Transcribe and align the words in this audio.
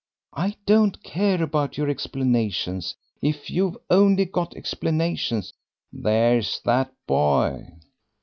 "I 0.33 0.55
don't 0.65 1.03
care 1.03 1.43
about 1.43 1.77
your 1.77 1.87
explanations. 1.87 2.95
If 3.21 3.51
you've 3.51 3.77
only 3.91 4.25
got 4.25 4.55
explanations" 4.57 5.53
"There's 5.93 6.59
that 6.65 6.91
boy." 7.05 7.67